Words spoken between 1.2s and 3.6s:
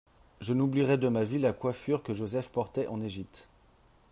vie la coiffure que Joseph portait en Égypte.